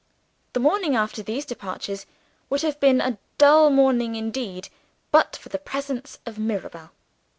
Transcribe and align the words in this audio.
The 0.53 0.59
morning 0.59 0.95
after 0.95 1.21
these 1.21 1.45
departures 1.45 2.07
would 2.49 2.63
have 2.63 2.79
been 2.79 2.99
a 3.01 3.19
dull 3.37 3.69
morning 3.69 4.15
indeed, 4.15 4.69
but 5.11 5.35
for 5.35 5.49
the 5.49 5.59
presence 5.59 6.17
of 6.25 6.39
Mirabel. 6.39 6.89